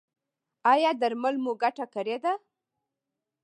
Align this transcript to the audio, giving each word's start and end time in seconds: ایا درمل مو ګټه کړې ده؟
ایا 0.71 0.91
درمل 1.01 1.35
مو 1.43 1.51
ګټه 1.63 1.85
کړې 1.93 2.17
ده؟ 2.23 2.33